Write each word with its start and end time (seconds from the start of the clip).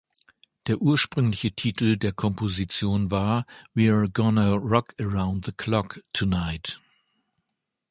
Der 0.65 0.79
ursprüngliche 0.81 1.51
Titel 1.51 1.95
der 1.95 2.11
Komposition 2.11 3.11
war 3.11 3.45
"We’re 3.75 4.07
Gonna 4.11 4.53
Rock 4.55 4.95
Around 4.99 5.45
the 5.45 5.51
Clock 5.51 5.99
Tonight! 6.11 6.79